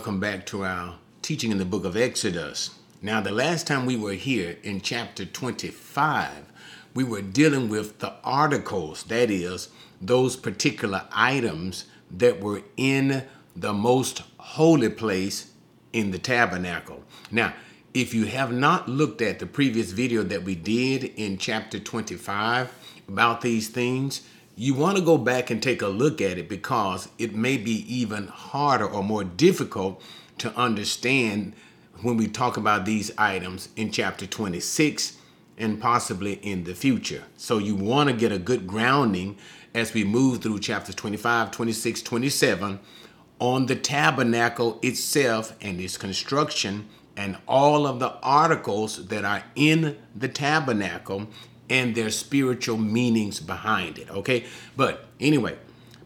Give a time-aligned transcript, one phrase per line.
[0.00, 2.70] welcome back to our teaching in the book of Exodus.
[3.02, 6.50] Now, the last time we were here in chapter 25,
[6.94, 9.68] we were dealing with the articles, that is,
[10.00, 13.24] those particular items that were in
[13.54, 15.52] the most holy place
[15.92, 17.04] in the tabernacle.
[17.30, 17.52] Now,
[17.92, 22.72] if you have not looked at the previous video that we did in chapter 25
[23.06, 24.22] about these things,
[24.60, 27.82] you want to go back and take a look at it because it may be
[27.90, 30.02] even harder or more difficult
[30.36, 31.54] to understand
[32.02, 35.16] when we talk about these items in chapter 26
[35.56, 37.24] and possibly in the future.
[37.38, 39.38] So you want to get a good grounding
[39.74, 42.80] as we move through chapters 25, 26, 27
[43.38, 49.96] on the tabernacle itself and its construction and all of the articles that are in
[50.14, 51.28] the tabernacle
[51.70, 54.10] and their spiritual meanings behind it.
[54.10, 54.44] Okay.
[54.76, 55.56] But anyway,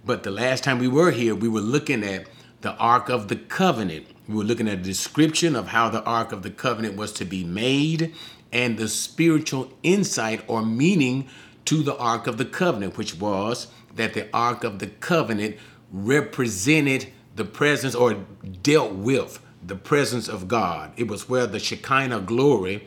[0.04, 2.26] but the last time we were here, we were looking at
[2.60, 4.06] the Ark of the Covenant.
[4.28, 7.24] We were looking at a description of how the Ark of the Covenant was to
[7.24, 8.14] be made
[8.52, 11.28] and the spiritual insight or meaning
[11.64, 15.56] to the Ark of the Covenant, which was that the Ark of the Covenant
[15.90, 18.14] represented the presence or
[18.62, 20.92] dealt with the presence of God.
[20.96, 22.86] It was where the Shekinah glory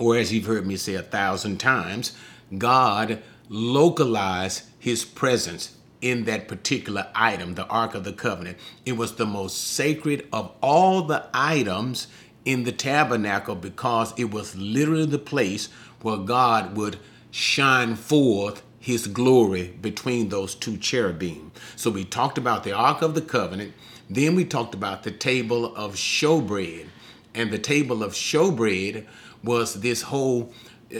[0.00, 2.16] or as you've heard me say a thousand times,
[2.56, 8.56] God localized his presence in that particular item, the Ark of the Covenant.
[8.86, 12.06] It was the most sacred of all the items
[12.46, 15.68] in the tabernacle because it was literally the place
[16.00, 16.98] where God would
[17.30, 21.52] shine forth his glory between those two cherubim.
[21.76, 23.74] So we talked about the Ark of the Covenant,
[24.08, 26.86] then we talked about the table of showbread.
[27.34, 29.06] And the table of showbread
[29.42, 30.52] was this whole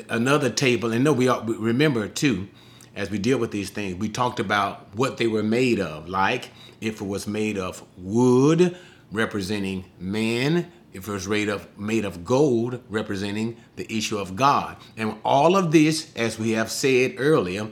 [0.09, 0.93] another table.
[0.93, 2.49] And no, we remember too,
[2.95, 6.09] as we deal with these things, we talked about what they were made of.
[6.09, 6.50] Like
[6.81, 8.77] if it was made of wood,
[9.12, 14.77] representing man, if it was made of made of gold, representing the issue of God.
[14.97, 17.69] And all of this, as we have said earlier,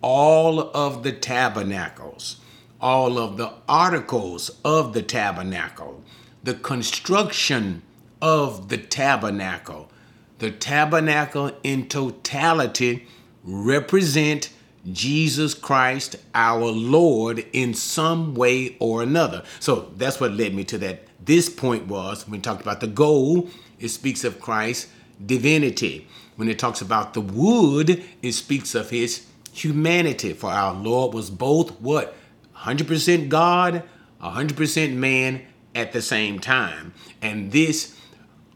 [0.00, 2.36] all of the tabernacles,
[2.80, 6.02] all of the articles of the tabernacle,
[6.42, 7.82] the construction
[8.20, 9.90] of the tabernacle,
[10.38, 13.06] the tabernacle in totality
[13.44, 14.50] represent
[14.92, 19.44] Jesus Christ, our Lord, in some way or another.
[19.60, 21.04] So that's what led me to that.
[21.24, 23.50] This point was when we talked about the gold,
[23.80, 24.90] it speaks of Christ's
[25.24, 26.06] divinity.
[26.36, 30.32] When it talks about the wood, it speaks of his humanity.
[30.32, 32.14] For our Lord was both what?
[32.58, 33.84] 100% God,
[34.22, 35.42] 100% man
[35.74, 36.92] at the same time.
[37.22, 37.98] And this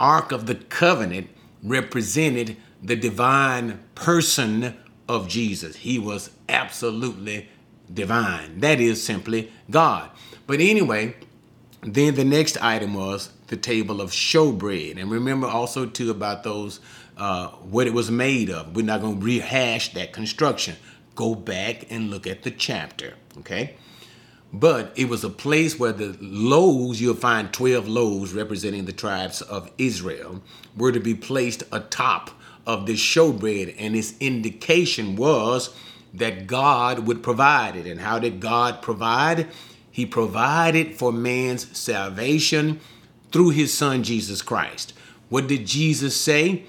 [0.00, 1.28] Ark of the Covenant
[1.62, 4.76] represented the divine person
[5.08, 5.76] of Jesus.
[5.76, 7.48] He was absolutely
[7.92, 8.60] divine.
[8.60, 10.10] That is simply God.
[10.46, 11.16] But anyway,
[11.82, 15.00] then the next item was the table of showbread.
[15.00, 16.80] And remember also too about those
[17.16, 18.76] uh, what it was made of.
[18.76, 20.76] We're not going to rehash that construction.
[21.14, 23.14] Go back and look at the chapter.
[23.38, 23.76] Okay.
[24.52, 29.42] But it was a place where the loaves, you'll find 12 loaves representing the tribes
[29.42, 30.42] of Israel,
[30.76, 32.30] were to be placed atop
[32.66, 33.74] of this showbread.
[33.78, 35.74] And its indication was
[36.14, 37.86] that God would provide it.
[37.86, 39.48] And how did God provide?
[39.90, 42.80] He provided for man's salvation
[43.32, 44.94] through his son Jesus Christ.
[45.28, 46.64] What did Jesus say?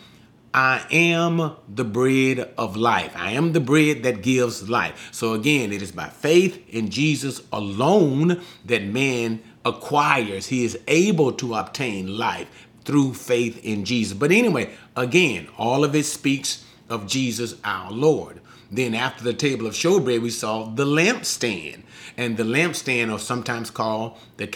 [0.54, 3.14] I am the bread of life.
[3.16, 5.10] I am the bread that gives life.
[5.12, 11.34] So again, it is by faith in Jesus alone that man acquires, he is able
[11.34, 14.18] to obtain life through faith in Jesus.
[14.18, 18.42] But anyway, again, all of it speaks of Jesus our Lord.
[18.72, 21.84] Then after the table of showbread, we saw the lampstand.
[22.18, 24.48] And the lampstand, or sometimes called the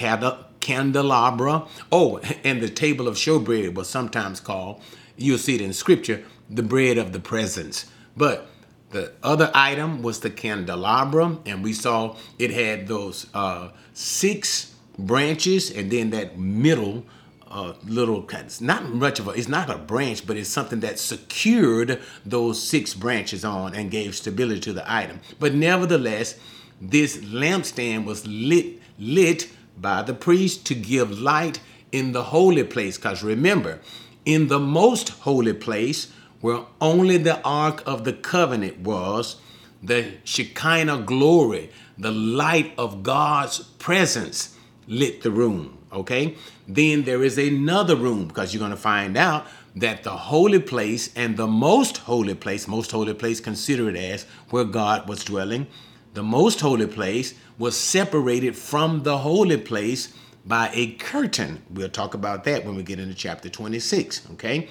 [0.59, 1.67] candelabra.
[1.91, 4.81] Oh, and the table of showbread was sometimes called
[5.23, 7.85] You'll see it in scripture, the bread of the presence.
[8.17, 8.49] But
[8.91, 15.71] the other item was the candelabra, and we saw it had those uh, six branches,
[15.71, 17.05] and then that middle
[17.47, 20.99] uh, little, it's not much of a, it's not a branch, but it's something that
[20.99, 25.21] secured those six branches on and gave stability to the item.
[25.39, 26.37] But nevertheless,
[26.81, 31.61] this lampstand was lit lit by the priest to give light
[31.93, 32.97] in the holy place.
[32.97, 33.79] Because remember,
[34.25, 36.11] in the most holy place,
[36.41, 39.37] where only the Ark of the Covenant was,
[39.81, 45.77] the Shekinah glory, the light of God's presence lit the room.
[45.91, 46.35] Okay?
[46.67, 51.11] Then there is another room because you're going to find out that the holy place
[51.15, 55.67] and the most holy place, most holy place, consider it as where God was dwelling,
[56.13, 60.15] the most holy place was separated from the holy place
[60.45, 61.61] by a curtain.
[61.69, 64.67] We'll talk about that when we get into chapter 26, okay?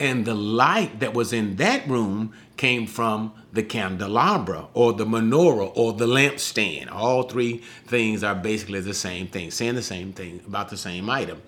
[0.00, 5.72] And the light that was in that room came from the candelabra or the menorah
[5.74, 6.92] or the lampstand.
[6.92, 11.10] All three things are basically the same thing, saying the same thing about the same
[11.10, 11.42] item.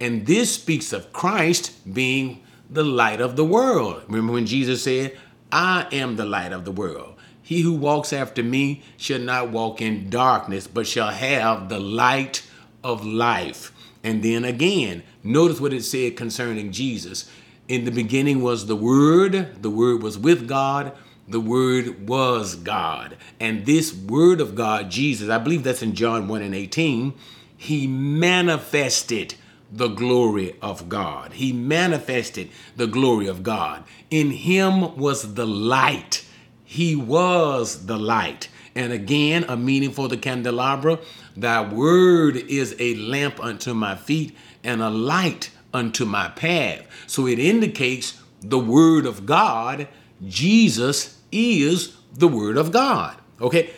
[0.00, 4.02] And this speaks of Christ being the light of the world.
[4.06, 5.16] Remember when Jesus said,
[5.50, 7.14] I am the light of the world.
[7.40, 12.42] He who walks after me shall not walk in darkness, but shall have the light
[12.84, 13.72] of life.
[14.04, 17.30] And then again, notice what it said concerning Jesus.
[17.66, 20.92] In the beginning was the Word, the Word was with God,
[21.26, 23.16] the Word was God.
[23.40, 27.14] And this Word of God, Jesus, I believe that's in John 1 and 18,
[27.56, 29.34] he manifested
[29.72, 31.32] the glory of God.
[31.32, 33.84] He manifested the glory of God.
[34.10, 36.26] In him was the light.
[36.62, 38.48] He was the light.
[38.74, 40.98] And again, a meaning for the candelabra
[41.36, 46.86] Thy word is a lamp unto my feet and a light unto my path.
[47.06, 49.88] So it indicates the word of God.
[50.26, 53.16] Jesus is the word of God.
[53.40, 53.70] Okay,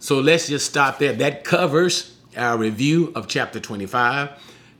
[0.00, 1.12] so let's just stop there.
[1.12, 4.30] That covers our review of chapter 25.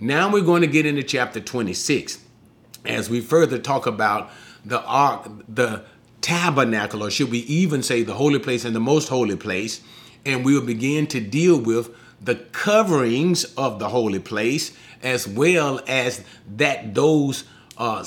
[0.01, 2.23] Now we're going to get into chapter 26
[2.85, 4.31] as we further talk about
[4.65, 5.85] the ark, the
[6.27, 9.81] tabernacle, or should we even say the holy place and the most holy place,
[10.25, 11.89] and we'll begin to deal with
[12.21, 16.25] the coverings of the holy place as well as
[16.57, 17.45] that those
[17.79, 18.05] uh,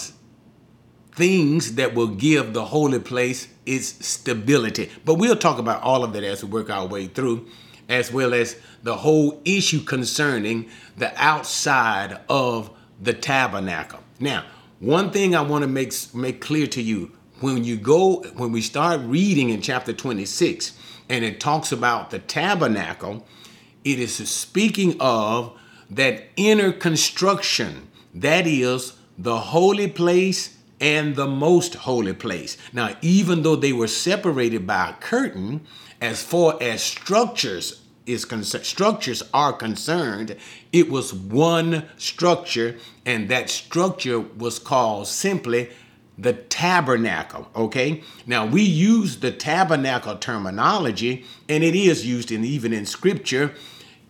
[1.14, 4.92] things that will give the holy place its stability.
[5.06, 7.48] But we'll talk about all of that as we work our way through,
[7.88, 12.70] as well as the whole issue concerning the outside of
[13.02, 14.02] the tabernacle.
[14.20, 14.44] Now,
[14.82, 18.62] one thing I want to make make clear to you when you go when we
[18.62, 20.78] start reading in chapter 26
[21.08, 23.26] and it talks about the tabernacle,
[23.84, 25.58] it is speaking of
[25.90, 32.58] that inner construction, that is the holy place and the most holy place.
[32.72, 35.62] Now, even though they were separated by a curtain,
[36.00, 40.36] as far as structures is concerned, structures are concerned,
[40.72, 45.70] it was one structure, and that structure was called simply
[46.22, 47.48] the tabernacle.
[47.56, 53.54] Okay, now we use the tabernacle terminology, and it is used in even in scripture.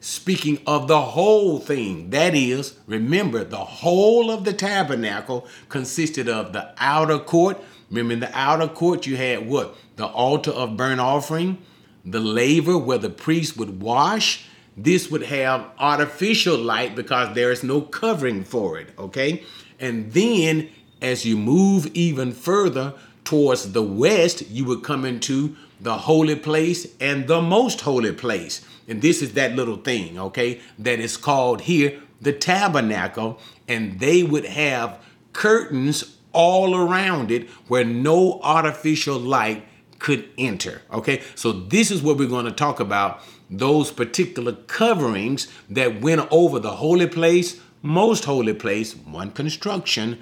[0.01, 6.53] Speaking of the whole thing, that is, remember, the whole of the tabernacle consisted of
[6.53, 7.57] the outer court.
[7.89, 9.75] Remember, in the outer court, you had what?
[9.97, 11.57] The altar of burnt offering,
[12.05, 14.45] the laver where the priest would wash.
[14.77, 19.43] This would have artificial light because there is no covering for it, okay?
[19.79, 20.69] And then
[21.01, 22.93] as you move even further
[23.23, 28.65] towards the west, you would come into the holy place and the most holy place.
[28.87, 33.39] And this is that little thing, okay, that is called here the tabernacle.
[33.67, 34.99] And they would have
[35.31, 39.63] curtains all around it where no artificial light
[39.99, 40.81] could enter.
[40.91, 46.27] Okay, so this is what we're going to talk about those particular coverings that went
[46.31, 50.19] over the holy place, most holy place, one construction,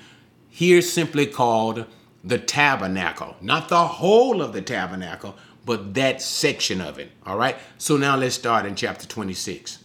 [0.57, 1.85] here simply called
[2.23, 3.35] the tabernacle.
[3.41, 5.35] Not the whole of the tabernacle,
[5.67, 7.11] but that section of it.
[7.27, 9.83] All right, so now let's start in chapter 26.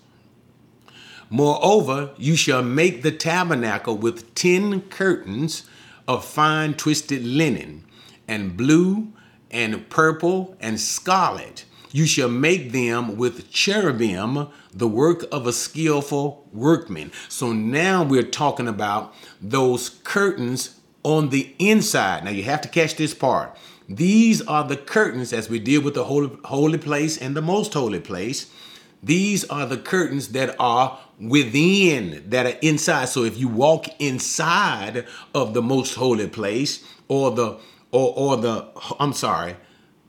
[1.29, 5.69] Moreover, you shall make the tabernacle with ten curtains
[6.09, 7.85] of fine twisted linen,
[8.27, 9.13] and blue,
[9.51, 11.67] and purple and scarlet.
[11.93, 17.13] You shall make them with cherubim, the work of a skillful workman.
[17.29, 22.25] So now we're talking about those curtains on the inside.
[22.25, 23.57] Now you have to catch this part.
[23.89, 27.75] These are the curtains as we deal with the holy, holy place and the most
[27.75, 28.51] holy place.
[29.03, 33.09] These are the curtains that are within, that are inside.
[33.09, 37.59] So if you walk inside of the most holy place or the
[37.91, 38.69] or, or the,
[38.99, 39.57] I'm sorry,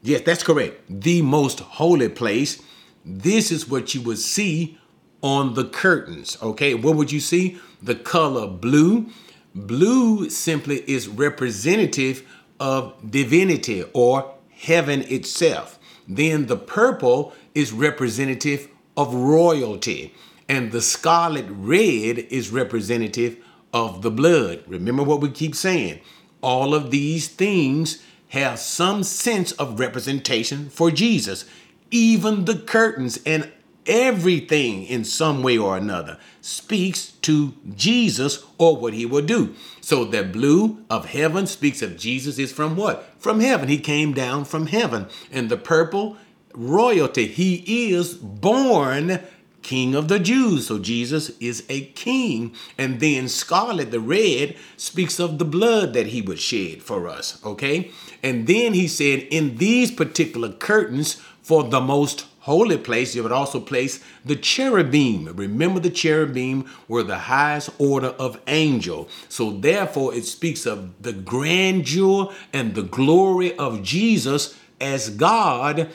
[0.03, 2.61] yes, that's correct, the most holy place,
[3.05, 4.77] this is what you would see
[5.21, 6.37] on the curtains.
[6.41, 7.57] Okay, what would you see?
[7.81, 9.07] The color blue.
[9.55, 12.27] Blue simply is representative
[12.59, 15.79] of divinity or heaven itself.
[16.07, 20.13] Then the purple is representative of royalty.
[20.49, 23.37] And the scarlet red is representative
[23.73, 24.63] of the blood.
[24.67, 25.99] Remember what we keep saying
[26.43, 28.03] all of these things
[28.33, 31.45] have some sense of representation for Jesus.
[31.91, 33.51] Even the curtains and
[33.85, 39.53] everything in some way or another speaks to Jesus or what he will do.
[39.81, 43.07] So the blue of heaven speaks of Jesus is from what?
[43.19, 43.69] From heaven.
[43.69, 45.05] He came down from heaven.
[45.31, 46.17] And the purple
[46.55, 49.19] royalty, he is born
[49.63, 50.67] King of the Jews.
[50.67, 52.53] So Jesus is a king.
[52.77, 57.43] And then scarlet, the red, speaks of the blood that he would shed for us.
[57.43, 57.91] Okay.
[58.23, 63.31] And then he said, in these particular curtains for the most holy place, you would
[63.31, 65.25] also place the cherubim.
[65.35, 69.09] Remember, the cherubim were the highest order of angel.
[69.29, 75.89] So, therefore, it speaks of the grandeur and the glory of Jesus as God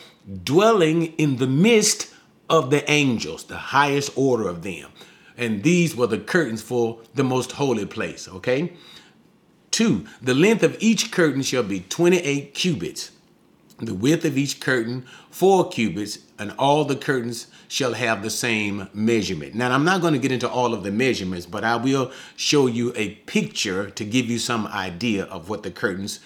[0.45, 2.13] dwelling in the midst
[2.51, 4.91] of the angels, the highest order of them.
[5.37, 8.73] And these were the curtains for the most holy place, okay?
[9.79, 13.13] Two, the length of each curtain shall be 28 cubits,
[13.79, 18.89] the width of each curtain, four cubits, and all the curtains shall have the same
[18.93, 19.55] measurement.
[19.55, 22.67] Now, I'm not going to get into all of the measurements, but I will show
[22.67, 26.19] you a picture to give you some idea of what the curtains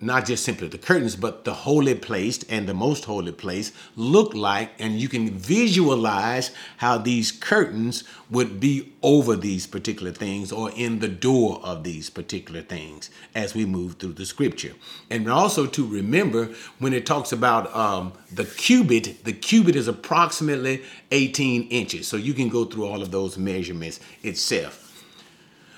[0.00, 4.34] not just simply the curtains, but the holy place and the most holy place look
[4.34, 10.70] like, and you can visualize how these curtains would be over these particular things or
[10.72, 14.72] in the door of these particular things as we move through the scripture.
[15.10, 20.82] And also to remember when it talks about um, the cubit, the cubit is approximately
[21.10, 22.06] 18 inches.
[22.06, 24.84] So you can go through all of those measurements itself.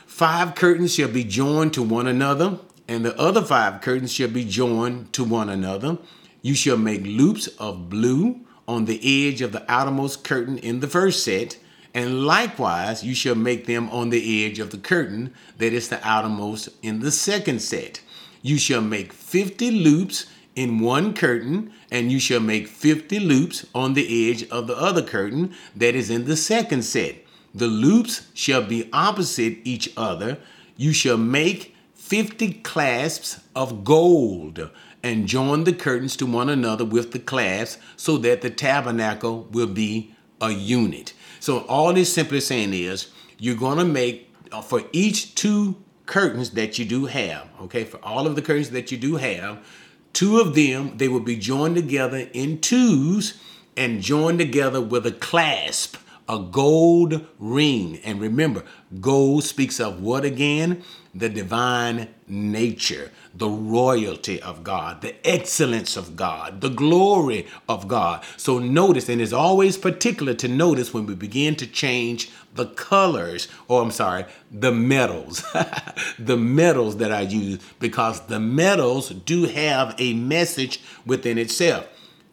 [0.06, 2.58] Five curtains shall be joined to one another
[2.90, 5.96] and the other five curtains shall be joined to one another.
[6.42, 10.88] You shall make loops of blue on the edge of the outermost curtain in the
[10.88, 11.56] first set,
[11.94, 16.04] and likewise you shall make them on the edge of the curtain that is the
[16.04, 18.00] outermost in the second set.
[18.42, 23.94] You shall make 50 loops in one curtain, and you shall make 50 loops on
[23.94, 27.14] the edge of the other curtain that is in the second set.
[27.54, 30.38] The loops shall be opposite each other.
[30.76, 31.76] You shall make
[32.10, 34.68] 50 clasps of gold
[35.00, 39.68] and join the curtains to one another with the clasps so that the tabernacle will
[39.68, 41.12] be a unit.
[41.38, 45.76] So all this simply saying is you're going to make uh, for each two
[46.06, 49.64] curtains that you do have, okay, for all of the curtains that you do have,
[50.12, 53.40] two of them they will be joined together in twos
[53.76, 55.96] and joined together with a clasp
[56.30, 57.98] a gold ring.
[58.04, 58.64] And remember,
[59.00, 60.84] gold speaks of what again?
[61.14, 68.22] The divine nature, the royalty of God, the excellence of God, the glory of God.
[68.36, 73.48] So notice, and it's always particular to notice when we begin to change the colors,
[73.66, 75.44] or I'm sorry, the metals,
[76.18, 81.88] the metals that I use, because the metals do have a message within itself.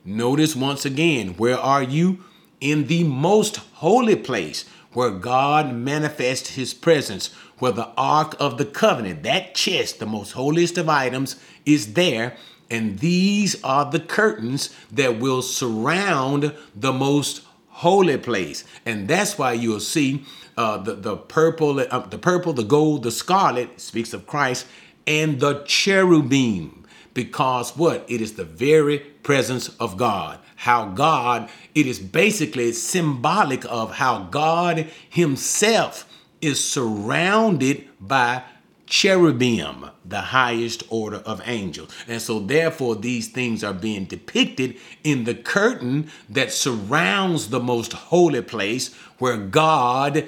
[0.06, 2.24] Notice once again, where are you?
[2.60, 8.66] in the most holy place where God manifests his presence, where the Ark of the
[8.66, 12.36] Covenant, that chest, the most holiest of items, is there.
[12.70, 18.64] And these are the curtains that will surround the most holy place.
[18.86, 20.26] And that's why you'll see
[20.58, 24.68] uh, the, the purple, uh, the purple, the gold, the scarlet speaks of Christ,
[25.06, 26.78] and the cherubim
[27.18, 28.06] because what?
[28.08, 30.38] It is the very presence of God.
[30.56, 36.07] How God, it is basically symbolic of how God Himself
[36.42, 38.44] is surrounded by
[38.86, 41.94] cherubim, the highest order of angels.
[42.08, 47.94] And so, therefore, these things are being depicted in the curtain that surrounds the most
[47.94, 50.28] holy place where God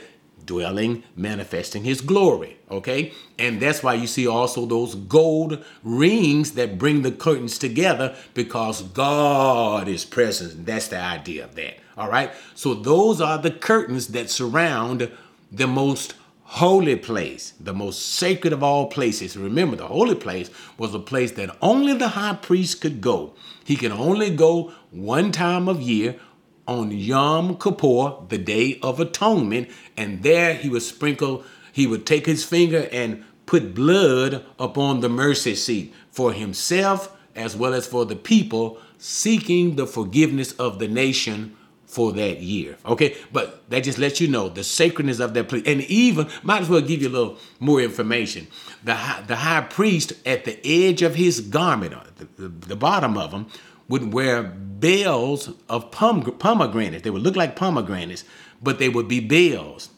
[0.50, 2.58] dwelling, manifesting his glory.
[2.72, 3.14] Okay?
[3.38, 8.82] And that's why you see also those gold rings that bring the curtains together because
[8.82, 10.66] God is present.
[10.66, 11.78] That's the idea of that.
[11.96, 12.32] All right?
[12.56, 15.12] So those are the curtains that surround
[15.52, 19.38] the most holy place, the most sacred of all places.
[19.38, 23.34] Remember, the holy place was a place that only the high priest could go.
[23.64, 26.20] He can only go one time of year
[26.68, 32.26] on Yom Kippur, the Day of Atonement, and there he would sprinkle, he would take
[32.26, 38.06] his finger and put blood upon the mercy seat for himself as well as for
[38.06, 41.56] the people seeking the forgiveness of the nation
[41.90, 42.78] for that year.
[42.86, 45.64] Okay, but that just lets you know the sacredness of that place.
[45.66, 48.48] And even might as well give you a little more information.
[48.84, 52.76] The high, the high priest at the edge of his garment, uh, the, the, the
[52.76, 53.48] bottom of him,
[53.88, 57.04] would wear bells of pomegranates.
[57.04, 58.24] They would look like pomegranates,
[58.62, 59.90] but they would be bells.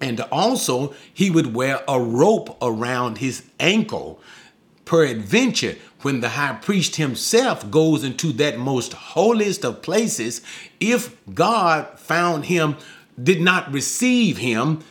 [0.00, 4.20] And also, he would wear a rope around his ankle.
[4.86, 10.40] Peradventure, when the high priest himself goes into that most holiest of places,
[10.78, 12.76] if God found him,
[13.20, 14.84] did not receive him,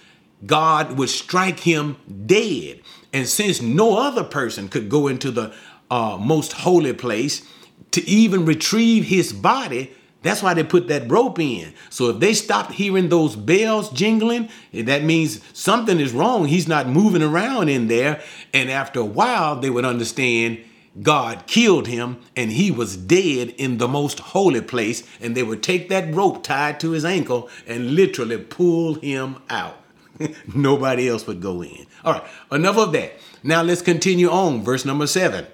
[0.45, 2.81] God would strike him dead.
[3.13, 5.53] And since no other person could go into the
[5.89, 7.47] uh, most holy place,
[7.91, 9.93] to even retrieve his body,
[10.25, 11.75] That's why they put that rope in.
[11.91, 16.47] So if they stopped hearing those bells jingling, that means something is wrong.
[16.47, 18.23] He's not moving around in there.
[18.51, 20.63] And after a while, they would understand
[21.01, 25.03] God killed him and he was dead in the most holy place.
[25.19, 29.77] And they would take that rope tied to his ankle and literally pull him out.
[30.55, 31.85] Nobody else would go in.
[32.03, 33.13] All right, enough of that.
[33.43, 34.63] Now let's continue on.
[34.63, 35.45] Verse number seven.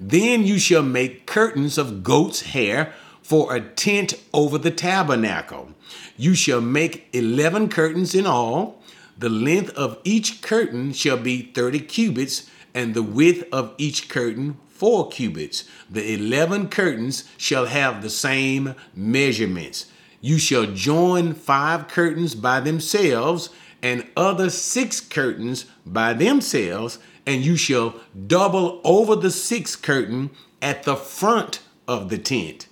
[0.00, 5.70] Then you shall make curtains of goat's hair for a tent over the tabernacle.
[6.16, 8.82] You shall make 11 curtains in all.
[9.18, 14.58] The length of each curtain shall be 30 cubits, and the width of each curtain
[14.76, 15.64] four cubits.
[15.90, 19.86] The 11 curtains shall have the same measurements.
[20.20, 23.50] You shall join five curtains by themselves,
[23.82, 27.94] and other six curtains by themselves, and you shall
[28.26, 30.30] double over the sixth curtain
[30.62, 32.66] at the front of the tent.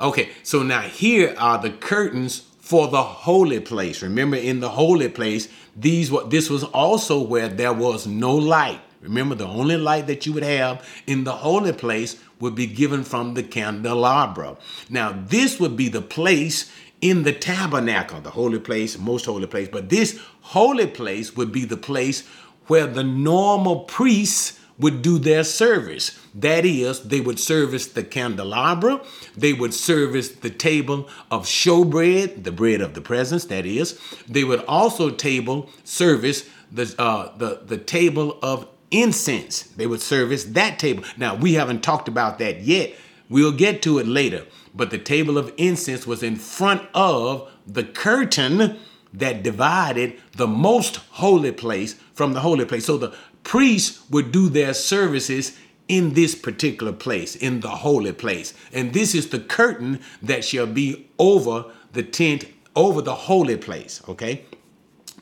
[0.00, 4.02] Okay, so now here are the curtains for the holy place.
[4.02, 8.80] Remember, in the holy place, these were this was also where there was no light.
[9.04, 13.04] Remember, the only light that you would have in the holy place would be given
[13.04, 14.56] from the candelabra.
[14.88, 19.68] Now, this would be the place in the tabernacle, the holy place, most holy place.
[19.70, 22.26] But this holy place would be the place
[22.66, 26.18] where the normal priests would do their service.
[26.34, 29.02] That is, they would service the candelabra,
[29.36, 34.00] they would service the table of showbread, the bread of the presence, that is.
[34.26, 39.62] They would also table service the, uh, the, the table of incense.
[39.62, 41.04] They would service that table.
[41.16, 42.94] Now, we haven't talked about that yet.
[43.28, 44.46] We'll get to it later.
[44.74, 48.78] But the table of incense was in front of the curtain
[49.12, 52.86] that divided the most holy place from the holy place.
[52.86, 55.56] So the priests would do their services
[55.88, 58.54] in this particular place, in the holy place.
[58.72, 64.02] And this is the curtain that shall be over the tent, over the holy place.
[64.08, 64.44] Okay?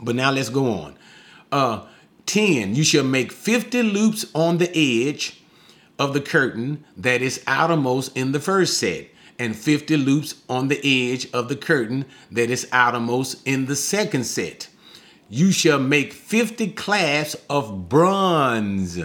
[0.00, 0.98] But now let's go on.
[1.50, 1.84] Uh,
[2.26, 2.74] 10.
[2.74, 5.42] You shall make 50 loops on the edge
[5.98, 9.08] of the curtain that is outermost in the first set
[9.38, 14.24] and 50 loops on the edge of the curtain that is outermost in the second
[14.24, 14.68] set.
[15.28, 18.98] You shall make 50 clasps of bronze,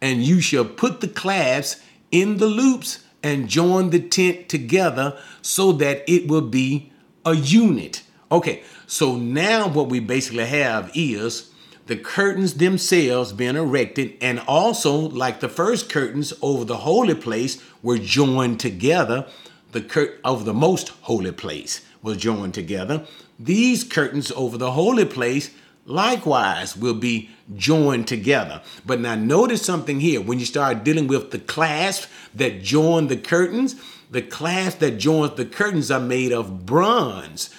[0.00, 5.72] and you shall put the clasps in the loops and join the tent together so
[5.72, 6.92] that it will be
[7.24, 8.02] a unit.
[8.30, 11.51] Okay, so now what we basically have is
[11.86, 17.62] the curtains themselves being erected, and also, like the first curtains over the holy place,
[17.82, 19.26] were joined together
[19.72, 23.06] the curtain of the most holy place was joined together.
[23.38, 25.50] These curtains over the holy place
[25.84, 28.62] likewise will be joined together.
[28.86, 30.20] But now notice something here.
[30.20, 33.74] When you start dealing with the clasp that join the curtains,
[34.10, 37.50] the clasp that joins the curtains are made of bronze.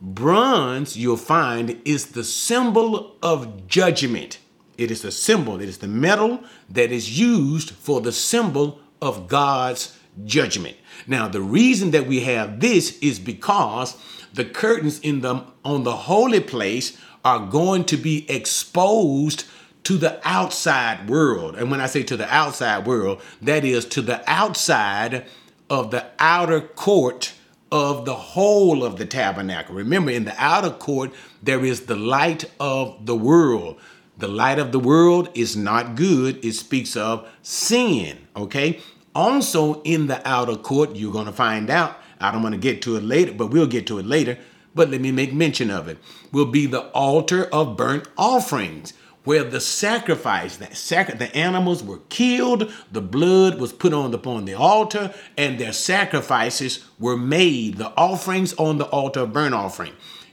[0.00, 4.38] Bronze, you'll find, is the symbol of judgment.
[4.78, 9.28] It is the symbol, it is the metal that is used for the symbol of
[9.28, 10.76] God's judgment.
[11.06, 13.96] Now, the reason that we have this is because
[14.32, 19.44] the curtains in the on the holy place are going to be exposed
[19.84, 21.56] to the outside world.
[21.56, 25.26] And when I say to the outside world, that is to the outside
[25.68, 27.34] of the outer court
[27.72, 29.74] of the whole of the tabernacle.
[29.74, 33.78] Remember, in the outer court, there is the light of the world.
[34.18, 36.44] The light of the world is not good.
[36.44, 38.80] It speaks of sin, okay?
[39.14, 41.96] Also, in the outer court, you're to find out.
[42.20, 44.38] I don't want to get to it later, but we'll get to it later.
[44.74, 45.98] But let me make mention of it.
[46.32, 48.92] Will be the altar of burnt offerings,
[49.30, 54.44] where the sacrifice, that sac- the animals were killed, the blood was put on upon
[54.44, 57.76] the altar, and their sacrifices were made.
[57.76, 59.92] The offerings on the altar of burnt offering.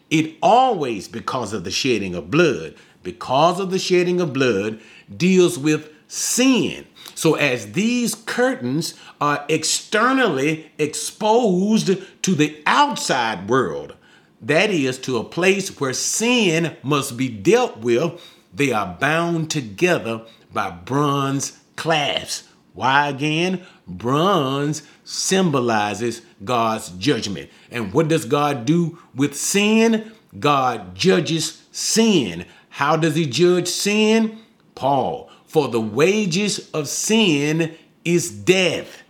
[0.09, 4.81] It always, because of the shedding of blood, because of the shedding of blood,
[5.15, 6.87] deals with sin.
[7.13, 13.93] So, as these curtains are externally exposed to the outside world,
[14.41, 18.19] that is, to a place where sin must be dealt with,
[18.53, 20.21] they are bound together
[20.53, 22.47] by bronze clasps.
[22.73, 23.65] Why again?
[23.87, 27.49] Bronze symbolizes God's judgment.
[27.71, 30.11] And what does God do with sin?
[30.39, 32.45] God judges sin.
[32.69, 34.39] How does he judge sin?
[34.75, 39.01] Paul for the wages of sin is death.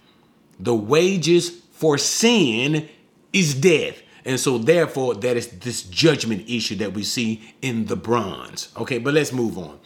[0.60, 2.88] The wages for sin
[3.34, 4.02] is death.
[4.28, 8.68] And so, therefore, that is this judgment issue that we see in the bronze.
[8.76, 9.80] Okay, but let's move on.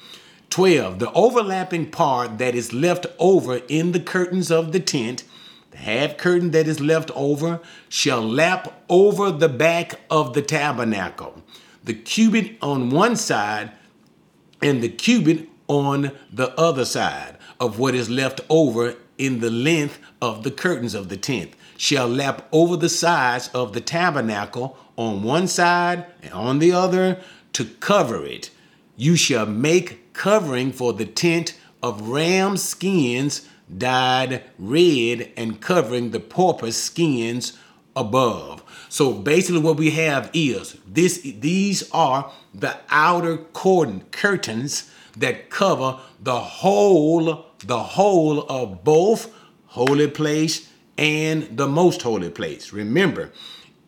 [0.50, 0.98] 12.
[0.98, 5.26] The overlapping part that is left over in the curtains of the tent,
[5.70, 11.44] the half curtain that is left over shall lap over the back of the tabernacle,
[11.84, 13.72] the cubit on one side
[14.60, 20.00] and the cubit on the other side of what is left over in the length
[20.20, 25.24] of the curtains of the tent shall lap over the sides of the tabernacle on
[25.24, 27.20] one side and on the other
[27.52, 28.52] to cover it.
[28.96, 36.20] You shall make covering for the tent of ram skins dyed red and covering the
[36.20, 37.58] porpoise skins
[37.96, 38.64] above.
[38.88, 46.00] So basically what we have is this these are the outer cordon curtains that cover
[46.22, 49.34] the whole the whole of both
[49.66, 50.68] holy place
[51.02, 52.72] and the most holy place.
[52.72, 53.32] Remember,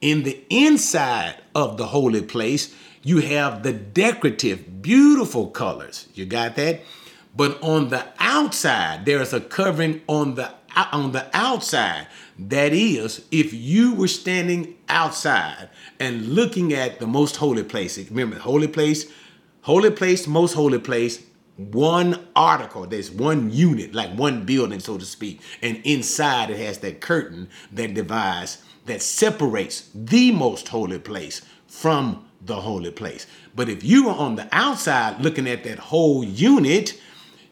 [0.01, 2.73] in the inside of the holy place,
[3.03, 6.07] you have the decorative, beautiful colors.
[6.15, 6.81] You got that?
[7.35, 10.51] But on the outside, there is a covering on the
[10.91, 12.07] on the outside.
[12.39, 18.39] That is, if you were standing outside and looking at the most holy place, remember,
[18.39, 19.05] holy place,
[19.61, 21.23] holy place, most holy place,
[21.57, 25.41] one article, there's one unit, like one building, so to speak.
[25.61, 32.25] And inside it has that curtain that divides, that separates the most holy place from
[32.41, 33.27] the holy place.
[33.55, 36.99] But if you were on the outside looking at that whole unit,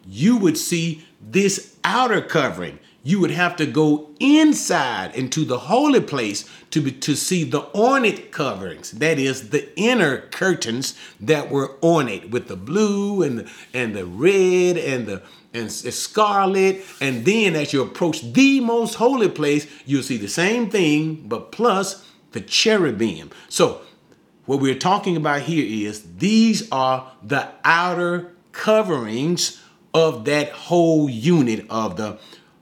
[0.06, 6.02] you would see this outer covering you would have to go inside into the holy
[6.02, 11.78] place to be, to see the ornate coverings that is the inner curtains that were
[11.84, 15.22] ornate with the blue and the, and the red and the
[15.54, 16.82] and scarlet.
[17.02, 21.52] And then as you approach the most holy place you'll see the same thing but
[21.52, 23.32] plus the cherubim.
[23.50, 23.82] So
[24.46, 29.62] what we're talking about here is these are the outer coverings
[29.94, 32.18] of that whole unit of the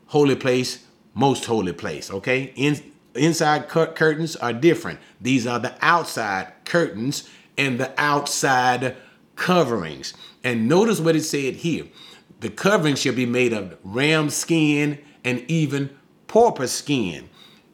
[0.09, 2.11] holy place, most holy place.
[2.11, 2.77] Okay, In,
[3.15, 4.99] inside cur- curtains are different.
[5.19, 8.95] These are the outside curtains and the outside
[9.35, 10.13] coverings.
[10.43, 11.85] And notice what it said here:
[12.41, 15.89] the covering shall be made of ram skin and even
[16.27, 17.29] porpoise skin.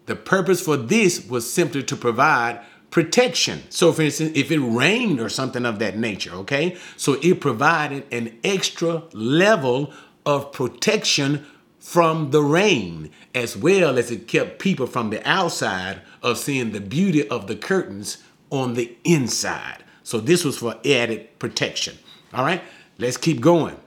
[0.05, 3.63] The purpose for this was simply to provide protection.
[3.69, 8.05] So, for instance, if it rained or something of that nature, okay, so it provided
[8.11, 9.91] an extra level
[10.25, 11.45] of protection
[11.85, 16.81] from the rain, as well as it kept people from the outside of seeing the
[16.81, 19.83] beauty of the curtains on the inside.
[20.01, 21.99] So this was for added protection.
[22.33, 22.63] All right,
[22.97, 23.77] let's keep going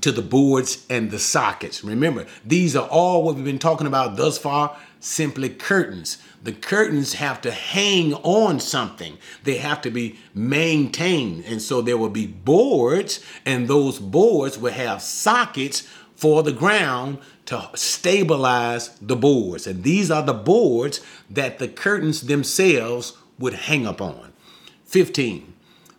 [0.00, 1.82] to the boards and the sockets.
[1.82, 6.18] Remember, these are all what we've been talking about thus far simply curtains.
[6.44, 11.44] The curtains have to hang on something, they have to be maintained.
[11.44, 15.88] And so there will be boards, and those boards will have sockets
[16.20, 19.66] for the ground to stabilize the boards.
[19.66, 24.30] And these are the boards that the curtains themselves would hang upon.
[24.84, 25.54] 15.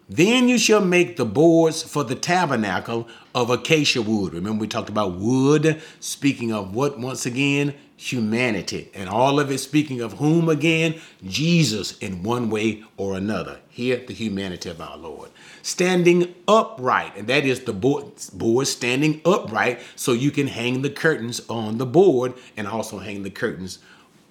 [0.07, 4.33] Then you shall make the boards for the tabernacle of acacia wood.
[4.33, 7.73] Remember, we talked about wood, speaking of what once again?
[8.01, 8.89] Humanity.
[8.95, 10.99] And all of it speaking of whom again?
[11.23, 13.59] Jesus in one way or another.
[13.69, 15.29] Here, the humanity of our Lord
[15.61, 17.15] standing upright.
[17.15, 21.77] And that is the board, board standing upright so you can hang the curtains on
[21.77, 23.79] the board and also hang the curtains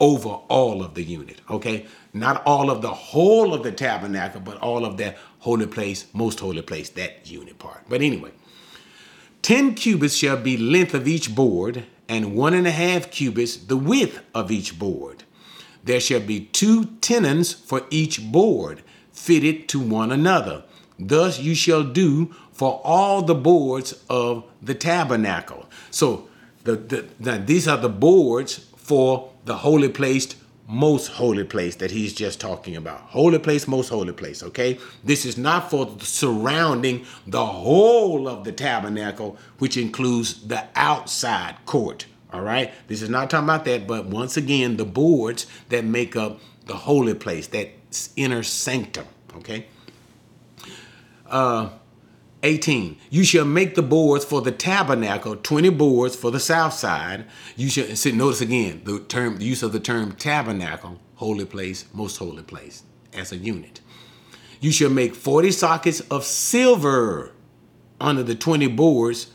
[0.01, 1.41] over all of the unit.
[1.49, 1.87] Okay?
[2.13, 6.41] Not all of the whole of the tabernacle, but all of that holy place, most
[6.41, 7.85] holy place, that unit part.
[7.89, 8.33] But anyway,
[9.43, 13.77] 10 cubits shall be length of each board, and one and a half cubits the
[13.77, 15.23] width of each board.
[15.85, 20.65] There shall be two tenons for each board, fitted to one another.
[20.99, 25.67] Thus you shall do for all the boards of the tabernacle.
[25.93, 26.29] So
[26.65, 30.35] the, the, the, these are the boards for the holy place,
[30.71, 33.01] most holy place that he's just talking about.
[33.01, 34.79] Holy place, most holy place, okay?
[35.03, 42.07] This is not for surrounding the whole of the tabernacle, which includes the outside court,
[42.33, 42.73] all right?
[42.87, 46.77] This is not talking about that, but once again, the boards that make up the
[46.77, 47.71] holy place, that
[48.17, 49.07] inner sanctum,
[49.37, 49.67] okay?
[51.31, 51.71] uh,
[52.43, 57.27] 18 you shall make the boards for the tabernacle 20 boards for the south side.
[57.57, 62.17] You see, notice again the term the use of the term tabernacle holy place most
[62.17, 63.81] holy place as a unit.
[64.61, 67.33] You shall make 40 sockets of silver
[68.01, 69.29] under the 20 boards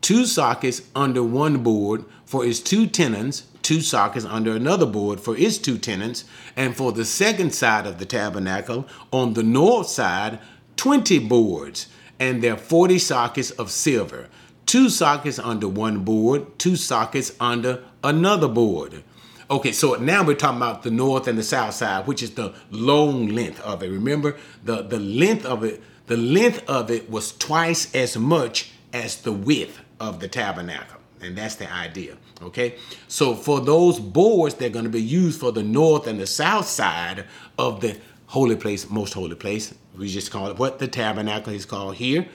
[0.00, 5.36] two sockets under one board for its two tenons two sockets under another board for
[5.36, 6.24] its two tenons
[6.56, 10.38] and for the second side of the tabernacle on the north side
[10.80, 11.88] 20 boards,
[12.20, 14.28] and there are 40 sockets of silver,
[14.66, 19.02] two sockets under one board, two sockets under another board.
[19.50, 22.54] Okay, so now we're talking about the north and the south side, which is the
[22.70, 23.88] long length of it.
[23.88, 29.22] Remember, the, the length of it, the length of it was twice as much as
[29.22, 31.00] the width of the tabernacle.
[31.20, 32.16] And that's the idea.
[32.40, 32.76] Okay.
[33.08, 36.66] So for those boards, they're going to be used for the north and the south
[36.66, 37.24] side
[37.58, 39.74] of the holy place, most holy place.
[39.96, 42.26] We just call it what the tabernacle is called here.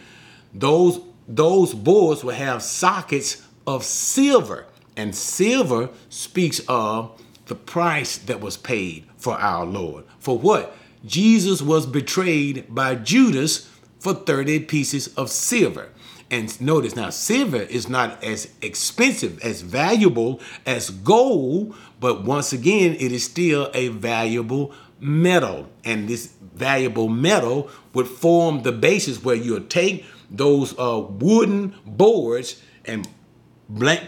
[0.53, 8.41] Those those boards will have sockets of silver, and silver speaks of the price that
[8.41, 10.03] was paid for our Lord.
[10.19, 10.75] For what?
[11.05, 15.89] Jesus was betrayed by Judas for 30 pieces of silver.
[16.31, 22.95] And notice now, silver is not as expensive, as valuable as gold, but once again,
[22.99, 25.69] it is still a valuable metal.
[25.83, 32.61] And this valuable metal would form the basis where you'll take those uh, wooden boards
[32.85, 33.07] and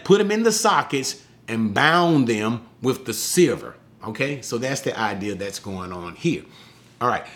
[0.04, 3.74] put them in the sockets and bound them with the silver.
[4.04, 6.44] Okay, so that's the idea that's going on here.
[7.00, 7.26] All right.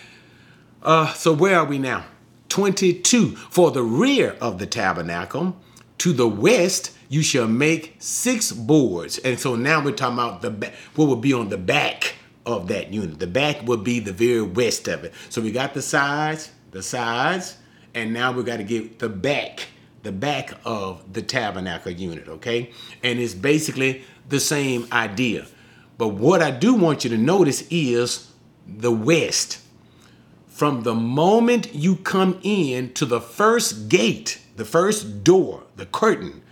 [0.83, 2.05] Uh, so where are we now?
[2.49, 3.37] 22.
[3.37, 5.57] For the rear of the tabernacle,
[5.99, 9.19] to the west, you shall make six boards.
[9.19, 12.93] And so now we're talking about the what would be on the back of that
[12.93, 13.19] unit.
[13.19, 15.13] The back would be the very west of it.
[15.29, 17.57] So we got the sides, the sides,
[17.95, 19.69] and now we got to get the back,
[20.03, 22.71] the back of the tabernacle unit, okay?
[23.03, 25.47] And it's basically the same idea.
[25.99, 28.31] But what I do want you to notice is
[28.67, 29.59] the west
[30.49, 36.43] from the moment you come in to the first gate, the first door, the curtain,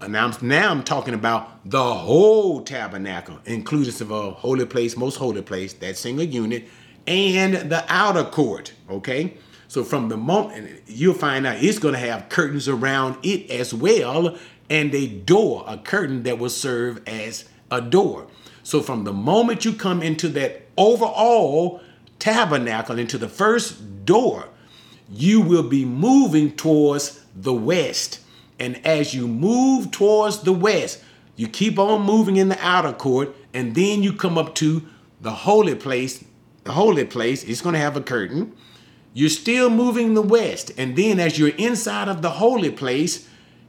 [0.00, 5.16] and now I'm, now I'm talking about the whole tabernacle, inclusive of holy place, most
[5.16, 6.68] holy place, that single unit,
[7.06, 8.72] and the outer court.
[8.88, 9.34] Okay,
[9.68, 13.74] so from the moment you'll find out it's going to have curtains around it as
[13.74, 18.26] well, and a door, a curtain that will serve as a door.
[18.62, 21.80] So from the moment you come into that overall
[22.18, 24.48] tabernacle into the first door,
[25.10, 28.20] you will be moving towards the west.
[28.60, 31.02] And as you move towards the west,
[31.34, 34.86] you keep on moving in the outer court, and then you come up to
[35.20, 36.22] the holy place.
[36.64, 38.54] The holy place is going to have a curtain.
[39.14, 43.26] You're still moving the west, and then as you're inside of the holy place,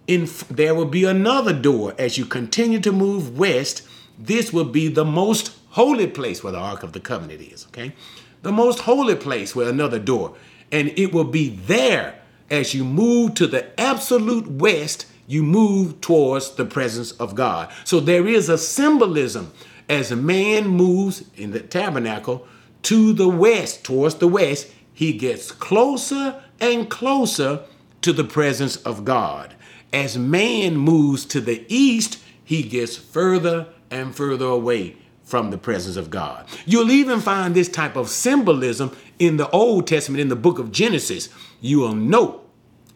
[0.08, 3.84] in there will be another door as you continue to move west.
[4.20, 7.66] This will be the most holy place where the Ark of the Covenant is.
[7.68, 7.94] Okay,
[8.42, 10.36] the most holy place where another door.
[10.72, 12.21] And it will be there
[12.52, 17.72] as you move to the absolute west, you move towards the presence of God.
[17.86, 19.54] So there is a symbolism
[19.90, 22.48] as a man moves in the tabernacle
[22.84, 27.62] to the west, towards the west, he gets closer and closer
[28.02, 29.56] to the presence of God.
[29.94, 35.96] As man moves to the east, he gets further and further away from the presence
[35.96, 36.46] of God.
[36.66, 40.72] You'll even find this type of symbolism in the Old Testament, in the book of
[40.72, 41.30] Genesis.
[41.62, 42.41] You will note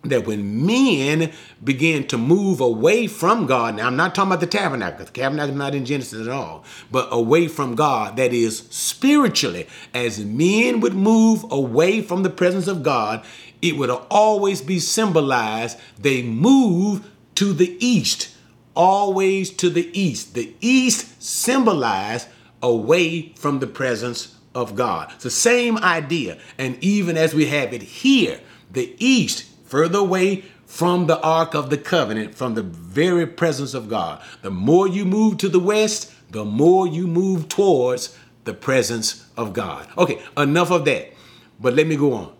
[0.09, 1.31] that when men
[1.63, 5.51] began to move away from God, now I'm not talking about the tabernacle, the tabernacle
[5.51, 10.79] is not in Genesis at all, but away from God, that is spiritually, as men
[10.79, 13.25] would move away from the presence of God,
[13.61, 18.35] it would always be symbolized they move to the east
[18.75, 20.33] always to the east.
[20.33, 22.27] The east symbolized
[22.61, 25.11] away from the presence of God.
[25.13, 26.37] It's the same idea.
[26.57, 28.39] And even as we have it here,
[28.71, 33.89] the east, further away from the Ark of the Covenant, from the very presence of
[33.89, 34.23] God.
[34.41, 39.51] The more you move to the west, the more you move towards the presence of
[39.51, 39.85] God.
[39.97, 41.11] Okay, enough of that.
[41.59, 42.33] But let me go on.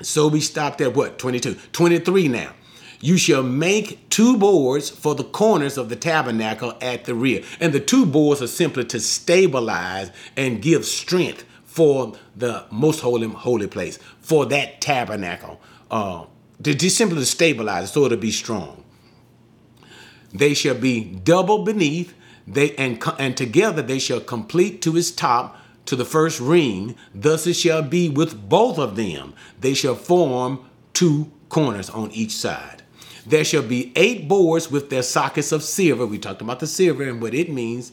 [0.00, 1.18] So we stopped at what?
[1.18, 1.56] 22.
[1.72, 2.54] 23 now.
[3.00, 7.42] You shall make two boards for the corners of the tabernacle at the rear.
[7.60, 13.28] And the two boards are simply to stabilize and give strength for the most holy
[13.28, 15.60] holy place, for that tabernacle.
[15.90, 16.24] Uh,
[16.62, 18.82] to just simply stabilize so it'll be strong.
[20.32, 22.14] They shall be double beneath,
[22.46, 26.96] they and, and together they shall complete to its top to the first ring.
[27.14, 29.34] Thus it shall be with both of them.
[29.60, 32.82] They shall form two corners on each side.
[33.26, 36.06] There shall be eight boards with their sockets of silver.
[36.06, 37.92] We talked about the silver and what it means.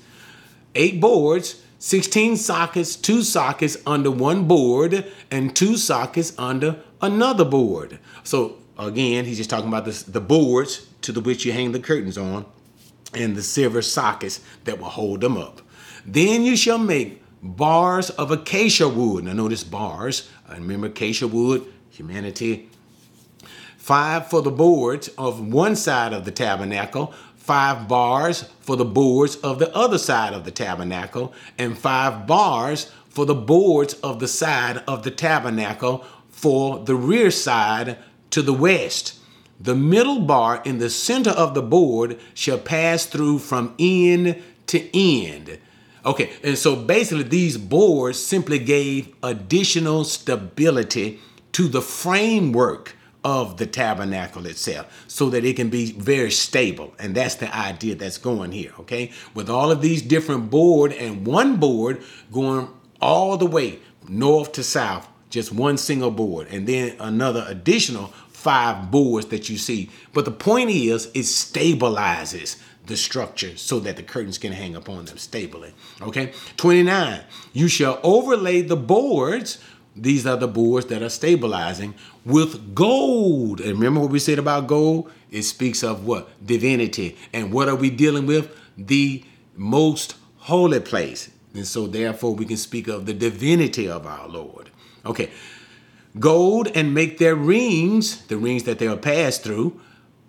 [0.76, 8.00] Eight boards, 16 sockets, two sockets under one board, and two sockets under another board.
[8.24, 11.80] So again, he's just talking about this, the boards to the which you hang the
[11.80, 12.46] curtains on,
[13.14, 15.62] and the silver sockets that will hold them up.
[16.06, 19.26] Then you shall make bars of acacia wood.
[19.26, 20.30] Now notice bars.
[20.48, 22.70] I remember acacia wood, humanity
[23.84, 29.36] five for the boards of one side of the tabernacle, five bars for the boards
[29.38, 34.28] of the other side of the tabernacle, and five bars for the boards of the
[34.28, 36.06] side of the tabernacle
[36.44, 37.98] for the rear side
[38.30, 39.18] to the west.
[39.62, 44.90] The middle bar in the center of the board shall pass through from end to
[44.94, 45.58] end.
[46.06, 51.22] Okay, and so basically, these boards simply gave additional stability
[51.54, 56.94] to the framework of the tabernacle itself so that it can be very stable.
[57.00, 59.14] And that's the idea that's going here, okay?
[59.34, 62.04] With all of these different board and one board
[62.34, 62.68] going
[63.00, 63.80] all the way
[64.10, 69.58] north to south, just one single board, and then another additional five boards that you
[69.58, 69.90] see.
[70.14, 75.06] But the point is, it stabilizes the structure so that the curtains can hang upon
[75.06, 75.74] them stably.
[76.02, 76.34] Okay.
[76.58, 77.22] 29.
[77.52, 79.58] You shall overlay the boards.
[79.96, 83.60] These are the boards that are stabilizing with gold.
[83.60, 85.12] And remember what we said about gold?
[85.32, 86.30] It speaks of what?
[86.46, 87.18] Divinity.
[87.32, 88.56] And what are we dealing with?
[88.78, 89.24] The
[89.56, 91.32] most holy place.
[91.56, 94.70] And so, therefore, we can speak of the divinity of our Lord.
[95.06, 95.32] Okay.
[96.20, 99.80] Gold and make their rings, the rings that they are passed through,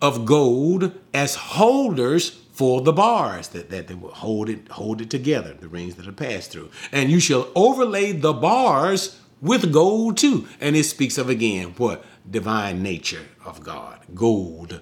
[0.01, 5.11] of gold as holders for the bars that, that they will hold it hold it
[5.11, 6.71] together the rings that are passed through.
[6.93, 10.47] And you shall overlay the bars with gold too.
[10.61, 12.05] And it speaks of again what?
[12.29, 14.01] Divine nature of god.
[14.15, 14.81] Gold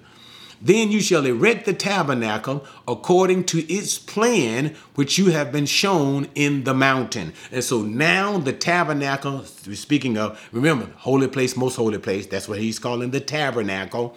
[0.63, 6.27] then you shall erect the tabernacle according to its plan which you have been shown
[6.33, 11.99] in the mountain and so now the tabernacle speaking of remember holy place most holy
[11.99, 14.15] place that's what he's calling the tabernacle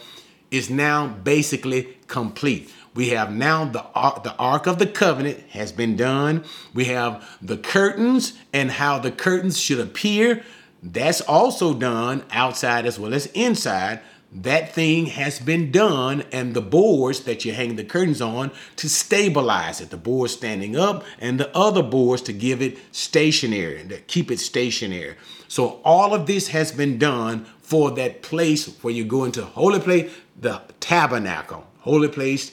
[0.51, 5.71] is now basically complete we have now the ark, the ark of the covenant has
[5.71, 6.45] been done.
[6.73, 10.43] We have the curtains and how the curtains should appear.
[10.83, 14.01] That's also done outside as well as inside.
[14.43, 18.89] That thing has been done, and the boards that you hang the curtains on to
[18.89, 19.89] stabilize it.
[19.89, 24.31] The boards standing up, and the other boards to give it stationary and to keep
[24.31, 25.17] it stationary.
[25.49, 29.81] So all of this has been done for that place where you go into holy
[29.81, 32.53] place, the tabernacle, holy place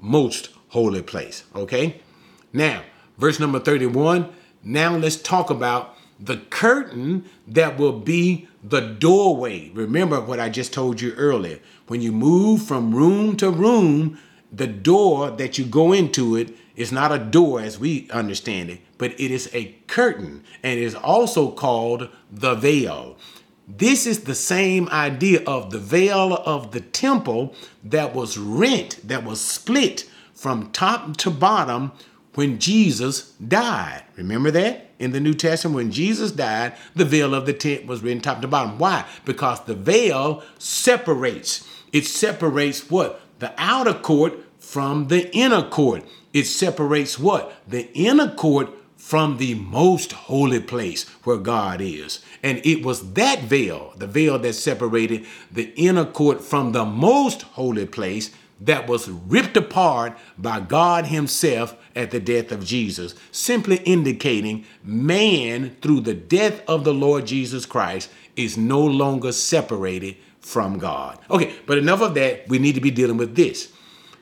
[0.00, 1.44] most holy place.
[1.54, 2.00] Okay?
[2.52, 2.82] Now,
[3.18, 4.28] verse number 31.
[4.62, 9.70] Now let's talk about the curtain that will be the doorway.
[9.70, 11.58] Remember what I just told you earlier.
[11.86, 14.18] When you move from room to room,
[14.52, 18.80] the door that you go into it is not a door as we understand it,
[18.98, 23.16] but it is a curtain and is also called the veil.
[23.68, 29.24] This is the same idea of the veil of the temple that was rent, that
[29.24, 31.92] was split from top to bottom
[32.34, 34.04] when Jesus died.
[34.16, 34.85] Remember that?
[34.98, 38.40] In the New Testament, when Jesus died, the veil of the tent was written top
[38.40, 38.78] to bottom.
[38.78, 39.04] Why?
[39.24, 41.68] Because the veil separates.
[41.92, 43.20] It separates what?
[43.38, 46.04] The outer court from the inner court.
[46.32, 47.52] It separates what?
[47.68, 52.20] The inner court from the most holy place where God is.
[52.42, 57.42] And it was that veil, the veil that separated the inner court from the most
[57.42, 63.76] holy place, that was ripped apart by God Himself at the death of Jesus, simply
[63.78, 70.78] indicating man, through the death of the Lord Jesus Christ, is no longer separated from
[70.78, 71.18] God.
[71.30, 72.48] Okay, but enough of that.
[72.48, 73.72] We need to be dealing with this.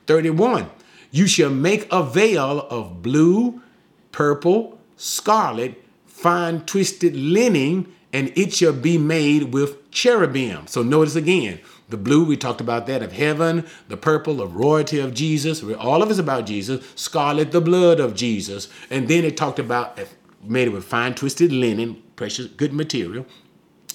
[0.06, 0.70] 31.
[1.10, 3.62] You shall make a veil of blue,
[4.10, 10.66] purple, scarlet, fine twisted linen, and it shall be made with cherubim.
[10.66, 11.60] So notice again,
[11.94, 15.62] the blue, we talked about that of heaven, the purple of royalty of Jesus.
[15.62, 16.84] All of it's about Jesus.
[16.96, 18.68] Scarlet, the blood of Jesus.
[18.90, 20.00] And then it talked about
[20.42, 23.26] made with fine twisted linen, precious, good material,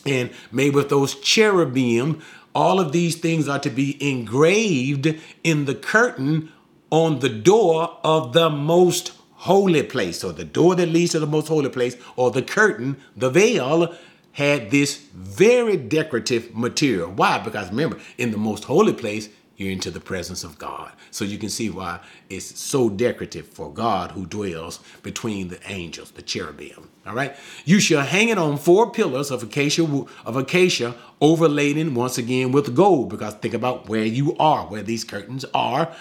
[0.05, 2.21] and made with those cherubim.
[2.55, 6.53] All of these things are to be engraved in the curtain
[6.89, 11.27] on the door of the most holy place, or the door that leads to the
[11.27, 13.93] most holy place, or the curtain, the veil,
[14.39, 17.11] had this very decorative material.
[17.11, 17.39] Why?
[17.39, 19.27] Because remember, in the most holy place,
[19.57, 20.93] you're into the presence of God.
[21.11, 26.11] So you can see why it's so decorative for God who dwells between the angels,
[26.11, 26.89] the cherubim.
[27.05, 27.35] All right.
[27.65, 29.83] You shall hang it on four pillars of acacia
[30.25, 33.09] of acacia overladen once again with gold.
[33.09, 35.93] Because think about where you are, where these curtains are.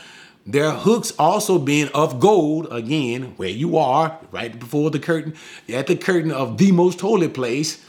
[0.46, 5.34] Their hooks also being of gold, again, where you are, right before the curtain,
[5.68, 7.84] at the curtain of the most holy place,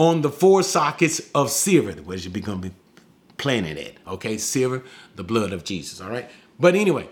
[0.00, 2.72] on the four sockets of silver, where you be gonna be
[3.36, 3.92] planted at.
[4.08, 4.82] Okay, silver,
[5.14, 6.00] the blood of Jesus.
[6.00, 6.28] All right.
[6.58, 7.06] But anyway,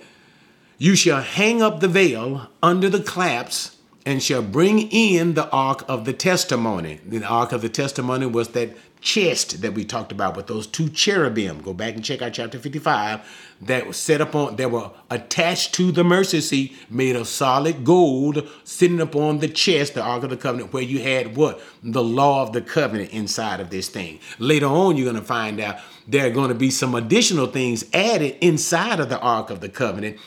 [0.79, 3.77] you shall hang up the veil under the claps
[4.07, 7.01] and shall bring in the ark of the testimony.
[7.07, 10.89] The ark of the testimony was that chest that we talked about with those two
[10.89, 11.61] cherubim.
[11.61, 15.75] Go back and check out chapter 55 that was set up on that were attached
[15.75, 20.31] to the mercy seat made of solid gold sitting upon the chest the ark of
[20.31, 21.61] the covenant where you had what?
[21.83, 24.21] The law of the covenant inside of this thing.
[24.39, 27.85] Later on you're going to find out there are going to be some additional things
[27.93, 30.19] added inside of the ark of the covenant.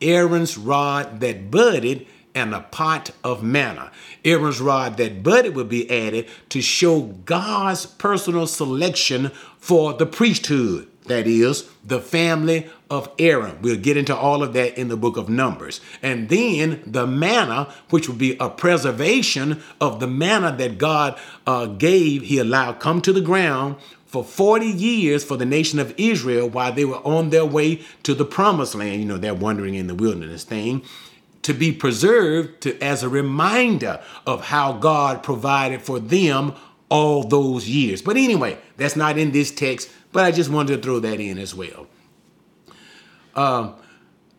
[0.00, 3.90] Aaron's rod that budded and a pot of manna.
[4.24, 10.86] Aaron's rod that budded would be added to show God's personal selection for the priesthood.
[11.06, 13.60] That is, the family of Aaron.
[13.62, 15.80] We'll get into all of that in the book of Numbers.
[16.02, 21.66] And then the manna, which would be a preservation of the manna that God uh,
[21.66, 23.76] gave, He allowed come to the ground
[24.06, 28.14] for 40 years for the nation of Israel while they were on their way to
[28.14, 29.00] the promised land.
[29.00, 30.82] You know, they're wandering in the wilderness thing
[31.50, 36.54] to be preserved to, as a reminder of how God provided for them
[36.88, 38.02] all those years.
[38.02, 41.38] But anyway, that's not in this text, but I just wanted to throw that in
[41.38, 41.88] as well.
[43.34, 43.74] Um,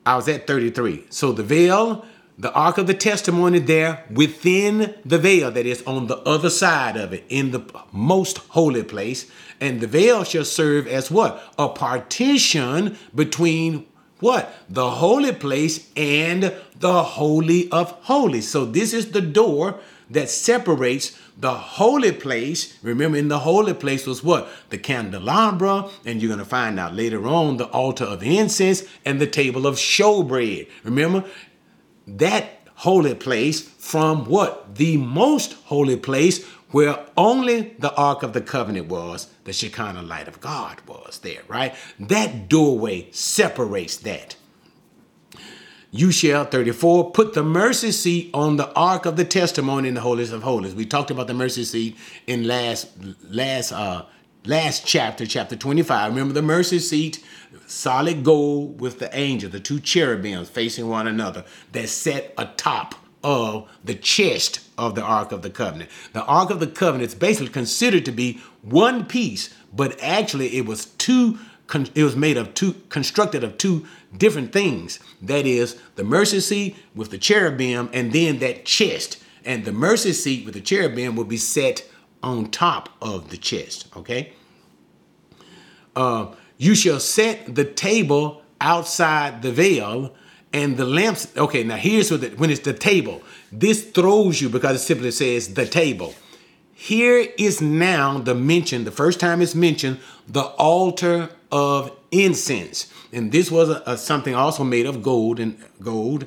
[0.06, 1.08] I was at 33.
[1.10, 2.06] So the veil,
[2.38, 6.96] the ark of the testimony there within the veil, that is on the other side
[6.96, 9.30] of it, in the most holy place.
[9.60, 11.44] And the veil shall serve as what?
[11.60, 13.86] A partition between
[14.22, 14.54] what?
[14.70, 18.50] The holy place and the holy of holies.
[18.50, 22.78] So this is the door that separates the holy place.
[22.84, 24.48] Remember, in the holy place was what?
[24.70, 29.20] The candelabra, and you're going to find out later on the altar of incense and
[29.20, 30.70] the table of showbread.
[30.84, 31.24] Remember,
[32.08, 34.76] that holy place from what?
[34.76, 40.28] The most holy place where only the Ark of the Covenant was, the Shekinah light
[40.28, 41.76] of God was there, right?
[42.00, 44.36] That doorway separates that.
[45.94, 50.02] You shall, 34, put the mercy seat on the ark of the testimony in the
[50.02, 50.74] holiest of holies.
[50.74, 51.98] We talked about the mercy seat
[52.28, 52.90] in last
[53.30, 54.06] last uh
[54.46, 56.12] last chapter, chapter 25.
[56.12, 57.22] Remember the mercy seat,
[57.68, 61.44] solid gold with the angel, the two cherubims facing one another
[61.74, 65.90] that set atop of the chest of the Ark of the Covenant.
[66.14, 70.66] The Ark of the Covenant is basically considered to be one piece, but actually it
[70.66, 71.40] was two
[71.96, 73.86] it was made of two constructed of two
[74.18, 75.00] different things.
[75.22, 79.24] That is the mercy seat with the cherubim and then that chest.
[79.46, 81.88] And the mercy seat with the cherubim will be set
[82.22, 84.34] on top of the chest, okay?
[85.96, 90.14] Uh, you shall set the table outside the veil
[90.54, 91.32] and the lamps.
[91.36, 93.22] Okay, now here's what the, when it's the table.
[93.52, 96.14] This throws you because it simply says the table.
[96.74, 102.92] Here is now the mention, the first time it's mentioned, the altar of incense.
[103.14, 106.26] And this was a, a, something also made of gold and gold.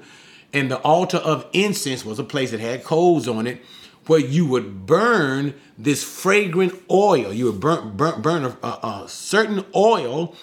[0.52, 3.62] And the altar of incense was a place that had coals on it
[4.06, 7.32] where you would burn this fragrant oil.
[7.32, 10.36] You would burn, burn, burn a, a, a certain oil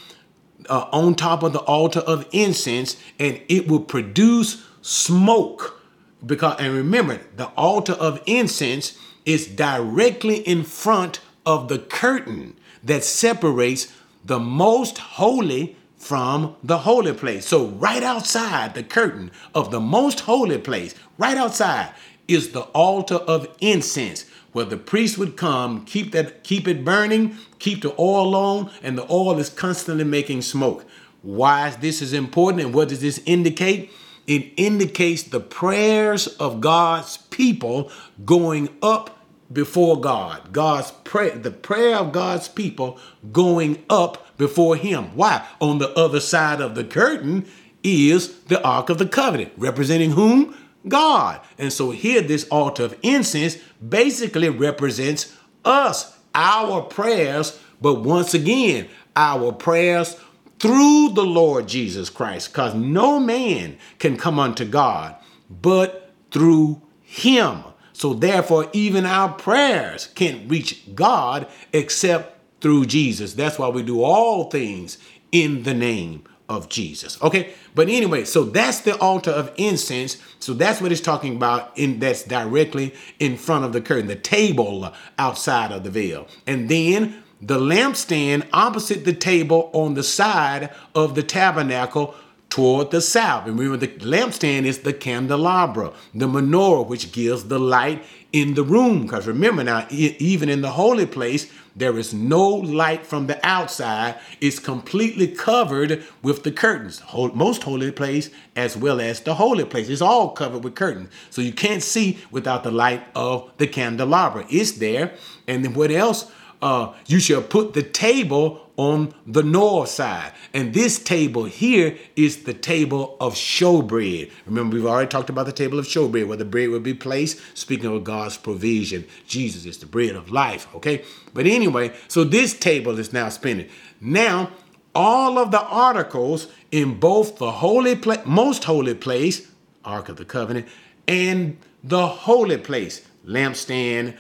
[0.72, 5.82] uh, on top of the altar of incense, and it will produce smoke.
[6.26, 13.04] Because and remember, the altar of incense is directly in front of the curtain that
[13.04, 13.94] separates
[14.24, 17.46] the most holy from the holy place.
[17.46, 21.94] So right outside the curtain of the most holy place, right outside
[22.28, 27.38] is the altar of incense where the priest would come, keep that keep it burning,
[27.62, 30.84] keep the oil on, and the oil is constantly making smoke.
[31.22, 33.92] Why is this is important and what does this indicate?
[34.26, 37.92] It indicates the prayers of God's people
[38.26, 39.20] going up
[39.54, 40.52] before God.
[40.52, 42.98] God's prayer, the prayer of God's people
[43.32, 45.16] going up before him.
[45.16, 45.46] Why?
[45.60, 47.46] On the other side of the curtain
[47.84, 50.56] is the Ark of the Covenant, representing whom?
[50.88, 51.42] God.
[51.60, 53.58] And so here, this altar of incense
[53.88, 60.18] basically represents us, our prayers, but once again, our prayers
[60.60, 65.16] through the Lord Jesus Christ, because no man can come unto God
[65.50, 67.64] but through him.
[67.94, 73.34] So therefore, even our prayers can't reach God except through Jesus.
[73.34, 74.98] That's why we do all things
[75.32, 77.20] in the name of Jesus.
[77.22, 80.18] Okay, but anyway, so that's the altar of incense.
[80.40, 81.76] So that's what it's talking about.
[81.78, 86.70] In that's directly in front of the curtain, the table outside of the veil, and
[86.70, 92.14] then the lampstand opposite the table on the side of the tabernacle
[92.50, 93.48] toward the south.
[93.48, 98.64] And remember, the lampstand is the candelabra, the menorah, which gives the light in the
[98.64, 99.04] room.
[99.04, 104.20] Because remember now, even in the holy place, there is no light from the outside.
[104.40, 107.02] It's completely covered with the curtains.
[107.14, 109.88] Most holy place as well as the holy place.
[109.90, 111.10] It's all covered with curtains.
[111.30, 114.46] So you can't see without the light of the candelabra.
[114.50, 115.14] It's there.
[115.48, 116.32] And then what else?
[116.62, 120.34] Uh, you shall put the table on the north side.
[120.54, 124.32] And this table here is the table of showbread.
[124.46, 127.40] Remember, we've already talked about the table of showbread, where the bread would be placed.
[127.56, 131.04] Speaking of God's provision, Jesus is the bread of life, okay?
[131.34, 133.70] But anyway, so this table is now spinning.
[134.00, 134.52] Now,
[134.94, 139.50] all of the articles in both the holy place, most holy place,
[139.86, 140.68] Ark of the Covenant,
[141.08, 144.18] and the holy place, lampstand,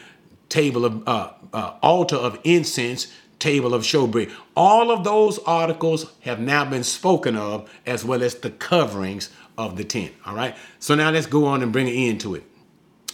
[0.52, 4.32] table of uh, uh, altar of incense, table of showbread.
[4.56, 9.78] All of those articles have now been spoken of, as well as the coverings of
[9.78, 10.14] the tent.
[10.26, 10.56] All right.
[10.80, 12.43] So now let's go on and bring an end to it.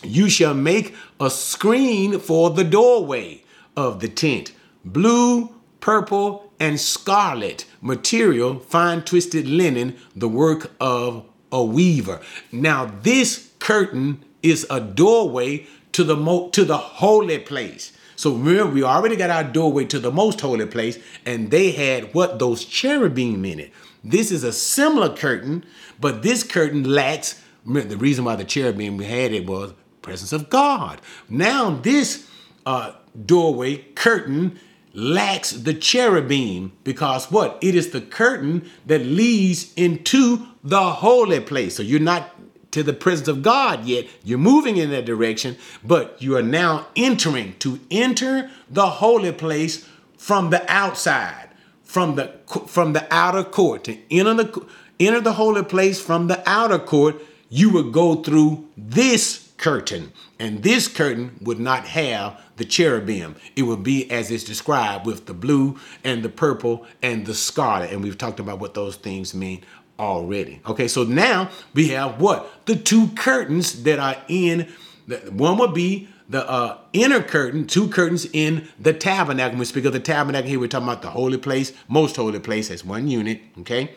[0.03, 3.43] You shall make a screen for the doorway
[3.75, 4.51] of the tent,
[4.83, 12.19] blue, purple, and scarlet material, fine twisted linen, the work of a weaver.
[12.51, 15.67] Now, this curtain is a doorway
[15.97, 17.91] to the mo- to the holy place.
[18.15, 22.13] So remember, we already got our doorway to the most holy place, and they had
[22.13, 23.71] what those cherubim in it.
[24.03, 25.65] This is a similar curtain,
[25.99, 27.41] but this curtain lacks.
[27.65, 29.73] The reason why the cherubim had it was
[30.03, 31.01] presence of God.
[31.29, 32.29] Now this
[32.67, 32.93] uh,
[33.25, 34.59] doorway curtain
[34.93, 37.57] lacks the cherubim because what?
[37.61, 41.75] It is the curtain that leads into the holy place.
[41.75, 42.36] So you're not
[42.71, 44.07] to the presence of God yet.
[44.23, 49.87] You're moving in that direction, but you are now entering to enter the holy place
[50.17, 51.49] from the outside,
[51.83, 52.33] from the
[52.67, 53.85] from the outer court.
[53.85, 54.65] To enter the
[54.99, 60.61] enter the holy place from the outer court, you would go through this curtain, and
[60.63, 63.35] this curtain would not have the cherubim.
[63.55, 67.91] It would be as it's described with the blue and the purple and the scarlet,
[67.91, 69.63] and we've talked about what those things mean
[69.99, 70.61] already.
[70.67, 72.65] Okay, so now we have what?
[72.65, 74.67] The two curtains that are in,
[75.07, 79.51] the, one would be the uh, inner curtain, two curtains in the tabernacle.
[79.51, 82.39] When we speak of the tabernacle here, we're talking about the holy place, most holy
[82.39, 83.95] place as one unit, okay?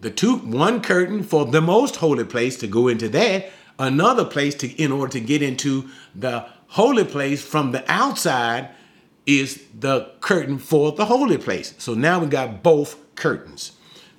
[0.00, 4.54] The two, one curtain for the most holy place to go into that, another place
[4.56, 8.68] to in order to get into the holy place from the outside
[9.26, 11.74] is the curtain for the holy place.
[11.78, 13.72] So now we got both curtains.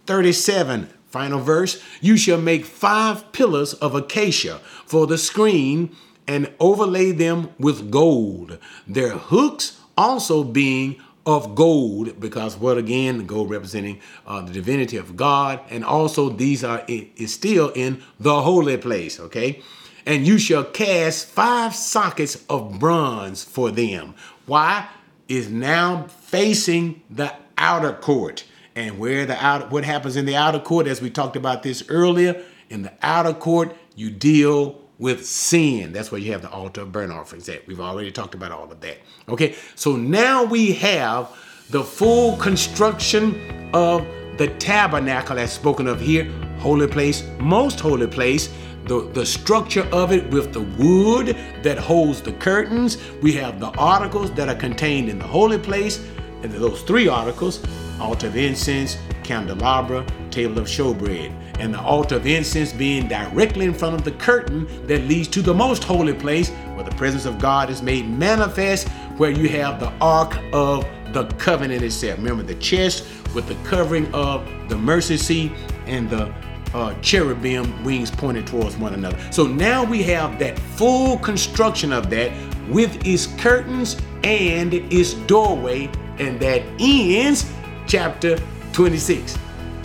[0.10, 1.80] 37, final verse.
[2.02, 5.96] You shall make five pillars of acacia for the screen
[6.28, 8.58] and overlay them with gold.
[8.88, 14.98] Their hooks also being of gold, because what again, The gold representing uh, the divinity
[14.98, 19.20] of God, and also these are is still in the holy place.
[19.20, 19.62] Okay,
[20.08, 24.16] and you shall cast five sockets of bronze for them.
[24.48, 24.88] Why
[25.28, 28.46] is now facing the outer court?
[28.80, 31.84] And where the out what happens in the outer court as we talked about this
[31.90, 35.92] earlier in the outer court you deal with sin.
[35.92, 37.66] That's where you have the altar of burnt offerings at.
[37.68, 38.98] We've already talked about all of that.
[39.28, 41.30] Okay so now we have
[41.70, 44.08] the full construction of
[44.38, 46.32] the tabernacle as spoken of here.
[46.60, 48.50] Holy place most holy place.
[48.86, 52.98] The, the structure of it with the wood that holds the curtains.
[53.22, 56.04] We have the articles that are contained in the holy place
[56.44, 57.64] and those three articles
[58.00, 63.74] altar of incense, candelabra, table of showbread, and the altar of incense being directly in
[63.74, 67.40] front of the curtain that leads to the most holy place where the presence of
[67.40, 68.88] God is made manifest,
[69.18, 72.18] where you have the ark of the covenant itself.
[72.18, 75.52] Remember the chest with the covering of the mercy seat
[75.86, 76.34] and the
[76.74, 79.18] uh, cherubim wings pointed towards one another.
[79.32, 82.32] So now we have that full construction of that
[82.70, 87.52] with its curtains and its doorway, and that ends
[87.88, 88.38] chapter
[88.74, 89.38] 26.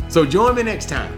[0.09, 1.17] So join me next time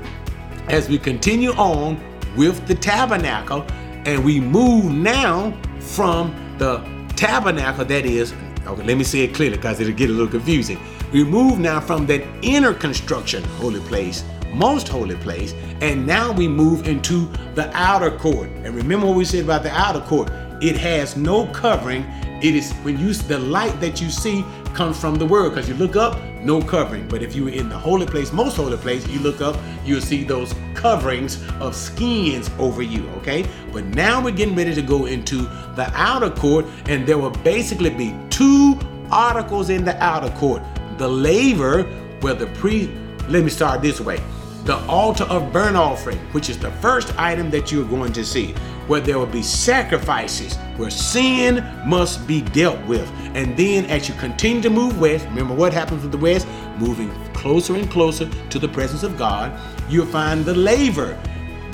[0.68, 2.00] as we continue on
[2.36, 3.64] with the tabernacle
[4.04, 6.78] and we move now from the
[7.16, 8.34] tabernacle that is
[8.66, 10.78] okay let me say it clearly because it'll get a little confusing.
[11.12, 14.24] We move now from that inner construction holy place
[14.56, 18.48] most holy place and now we move into the outer court.
[18.64, 20.30] And remember what we said about the outer court.
[20.62, 22.04] It has no covering.
[22.42, 24.44] It is when you the light that you see
[24.77, 27.09] comes from the word because you look up no covering.
[27.09, 29.57] But if you're in the holy place most holy place you look up
[29.87, 33.49] you'll see those coverings of skins over you okay?
[33.72, 35.39] But now we're getting ready to go into
[35.77, 38.79] the outer court and there will basically be two
[39.11, 40.62] articles in the outer court.
[40.99, 41.85] The laver
[42.20, 42.91] where the priest
[43.29, 44.20] let me start this way.
[44.64, 48.55] The altar of burnt offering which is the first item that you're going to see
[48.87, 53.11] where there will be sacrifices, where sin must be dealt with.
[53.34, 56.47] And then as you continue to move west, remember what happens with the west?
[56.78, 59.59] Moving closer and closer to the presence of God,
[59.89, 61.18] you'll find the laver.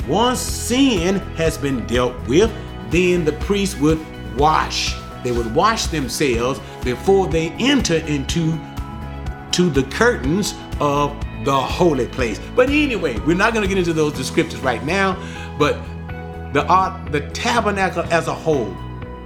[0.08, 2.52] Once sin has been dealt with,
[2.90, 4.00] then the priest would
[4.36, 8.58] wash they would wash themselves before they enter into
[9.52, 12.40] to the curtains of the holy place.
[12.56, 15.16] But anyway, we're not going to get into those descriptors right now,
[15.58, 15.76] but
[16.52, 18.76] the art the tabernacle as a whole,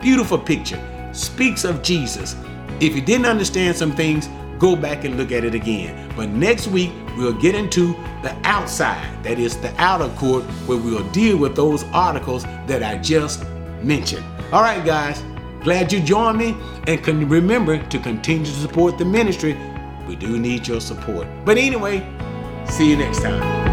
[0.01, 0.81] beautiful picture,
[1.13, 2.37] speaks of Jesus.
[2.81, 6.13] If you didn't understand some things, go back and look at it again.
[6.17, 11.09] But next week, we'll get into the outside, that is the outer court, where we'll
[11.11, 13.45] deal with those articles that I just
[13.83, 14.25] mentioned.
[14.53, 15.23] All right, guys,
[15.63, 16.57] glad you joined me,
[16.87, 19.57] and can remember to continue to support the ministry.
[20.07, 21.27] We do need your support.
[21.45, 22.07] But anyway,
[22.69, 23.66] see you next time.